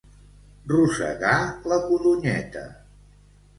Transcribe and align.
Rosegar 0.71 1.35
la 1.73 1.79
codonyeta. 1.91 2.67